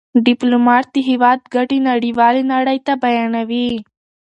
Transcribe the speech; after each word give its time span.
ډيپلومات 0.25 0.85
د 0.91 0.97
هېواد 1.09 1.39
ګټې 1.55 1.77
نړېوالي 1.89 2.43
نړۍ 2.53 2.77
ته 2.87 2.93
بیانوي. 3.03 3.69